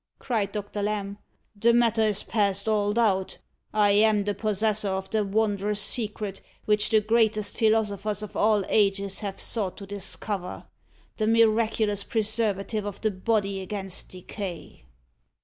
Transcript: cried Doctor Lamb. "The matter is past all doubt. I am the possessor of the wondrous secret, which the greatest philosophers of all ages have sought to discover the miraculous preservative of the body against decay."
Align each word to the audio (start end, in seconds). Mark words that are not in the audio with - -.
cried 0.17 0.51
Doctor 0.51 0.81
Lamb. 0.81 1.19
"The 1.55 1.75
matter 1.75 2.01
is 2.01 2.23
past 2.23 2.67
all 2.67 2.91
doubt. 2.91 3.37
I 3.71 3.91
am 3.91 4.23
the 4.23 4.33
possessor 4.33 4.87
of 4.89 5.11
the 5.11 5.23
wondrous 5.23 5.79
secret, 5.79 6.41
which 6.65 6.89
the 6.89 7.01
greatest 7.01 7.55
philosophers 7.55 8.23
of 8.23 8.35
all 8.35 8.65
ages 8.67 9.19
have 9.19 9.39
sought 9.39 9.77
to 9.77 9.85
discover 9.85 10.65
the 11.17 11.27
miraculous 11.27 12.03
preservative 12.03 12.83
of 12.83 12.99
the 13.01 13.11
body 13.11 13.61
against 13.61 14.09
decay." 14.09 14.85